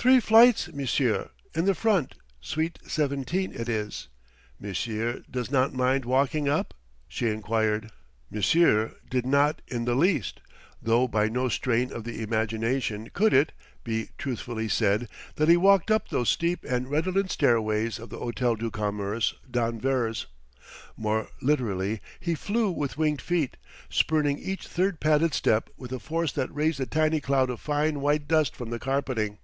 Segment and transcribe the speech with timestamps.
[0.00, 4.06] "Three flights, M'sieu', in the front; suite seventeen it is.
[4.60, 6.72] M'sieu' does not mind walking up?"
[7.08, 7.90] she inquired.
[8.30, 10.40] M'sieu' did not in the least,
[10.80, 13.50] though by no strain of the imagination could it,
[13.82, 18.56] be truthfully said that he walked up those steep and redolent stairways of the Hôtel
[18.56, 20.26] du Commerce d'Anvers.
[20.96, 23.56] More literally, he flew with winged feet,
[23.90, 28.00] spurning each third padded step with a force that raised a tiny cloud of fine
[28.00, 29.38] white dust from the carpeting.